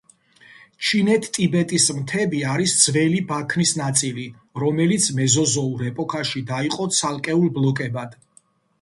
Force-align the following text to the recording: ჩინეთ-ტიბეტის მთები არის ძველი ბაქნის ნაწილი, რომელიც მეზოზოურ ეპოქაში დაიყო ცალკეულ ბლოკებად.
ჩინეთ-ტიბეტის 0.85 1.85
მთები 1.97 2.39
არის 2.55 2.73
ძველი 2.85 3.21
ბაქნის 3.33 3.75
ნაწილი, 3.83 4.27
რომელიც 4.65 5.13
მეზოზოურ 5.23 5.89
ეპოქაში 5.93 6.47
დაიყო 6.53 6.93
ცალკეულ 7.03 7.51
ბლოკებად. 7.61 8.23